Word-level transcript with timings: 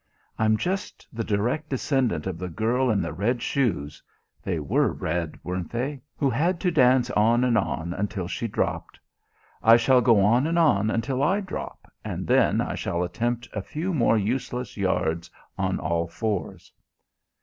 I'm 0.39 0.57
just 0.57 1.07
the 1.13 1.23
direct 1.23 1.69
descendant 1.69 2.25
of 2.25 2.39
the 2.39 2.49
girl 2.49 2.89
in 2.89 3.03
the 3.03 3.13
red 3.13 3.39
shoes 3.43 4.01
they 4.41 4.59
were 4.59 4.91
red, 4.91 5.39
weren't 5.43 5.69
they? 5.69 6.01
who 6.17 6.27
had 6.27 6.59
to 6.61 6.71
dance 6.71 7.11
on 7.11 7.43
and 7.43 7.55
on 7.55 7.93
until 7.93 8.27
she 8.27 8.47
dropped. 8.47 8.99
I 9.61 9.77
shall 9.77 10.01
go 10.01 10.19
on 10.19 10.47
and 10.47 10.57
on 10.57 10.89
until 10.89 11.21
I 11.21 11.39
drop, 11.39 11.87
and 12.03 12.25
then 12.25 12.61
I 12.61 12.73
shall 12.73 13.03
attempt 13.03 13.47
a 13.53 13.61
few 13.61 13.93
more 13.93 14.17
useless 14.17 14.75
yards 14.75 15.29
on 15.55 15.77
all 15.79 16.07
fours...." 16.07 16.73